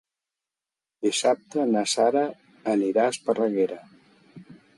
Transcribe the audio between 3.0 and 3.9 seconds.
a Esparreguera.